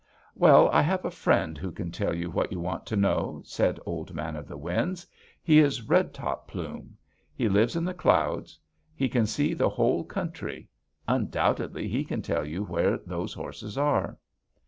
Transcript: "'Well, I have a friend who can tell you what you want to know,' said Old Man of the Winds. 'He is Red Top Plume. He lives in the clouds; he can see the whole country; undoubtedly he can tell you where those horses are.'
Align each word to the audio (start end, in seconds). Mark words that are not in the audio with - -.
"'Well, 0.33 0.67
I 0.71 0.81
have 0.81 1.05
a 1.05 1.11
friend 1.11 1.59
who 1.59 1.71
can 1.71 1.91
tell 1.91 2.15
you 2.15 2.31
what 2.31 2.51
you 2.51 2.59
want 2.59 2.87
to 2.87 2.95
know,' 2.95 3.43
said 3.45 3.79
Old 3.85 4.15
Man 4.15 4.35
of 4.35 4.47
the 4.47 4.57
Winds. 4.57 5.05
'He 5.43 5.59
is 5.59 5.83
Red 5.87 6.11
Top 6.11 6.47
Plume. 6.47 6.97
He 7.35 7.47
lives 7.47 7.75
in 7.75 7.85
the 7.85 7.93
clouds; 7.93 8.57
he 8.95 9.07
can 9.07 9.27
see 9.27 9.53
the 9.53 9.69
whole 9.69 10.03
country; 10.03 10.67
undoubtedly 11.07 11.87
he 11.87 12.03
can 12.03 12.23
tell 12.23 12.43
you 12.47 12.63
where 12.63 12.97
those 12.97 13.35
horses 13.35 13.77
are.' 13.77 14.17